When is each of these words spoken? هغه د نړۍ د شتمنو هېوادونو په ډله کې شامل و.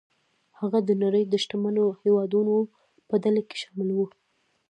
هغه 0.59 0.79
د 0.87 0.89
نړۍ 1.03 1.23
د 1.27 1.33
شتمنو 1.43 1.85
هېوادونو 2.03 2.55
په 3.09 3.15
ډله 3.23 3.41
کې 3.47 3.55
شامل 3.61 3.89
و. 3.93 3.99